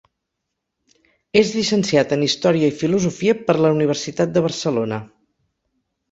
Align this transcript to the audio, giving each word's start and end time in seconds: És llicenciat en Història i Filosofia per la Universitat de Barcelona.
És 1.41 1.49
llicenciat 1.57 2.15
en 2.17 2.23
Història 2.27 2.69
i 2.71 2.73
Filosofia 2.79 3.35
per 3.49 3.55
la 3.65 3.71
Universitat 3.75 4.33
de 4.39 4.43
Barcelona. 4.47 4.99